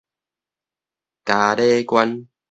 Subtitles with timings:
[1.25, 2.25] 傀儡關